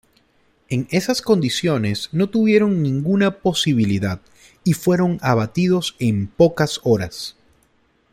En 0.69 0.87
esas 0.89 1.21
condiciones, 1.21 2.09
no 2.11 2.27
tuvieron 2.27 2.81
ninguna 2.81 3.37
posibilidad 3.37 4.19
y 4.63 4.73
fueron 4.73 5.19
abatidos 5.21 5.95
en 5.99 6.25
pocas 6.25 6.79
horas. 6.83 7.35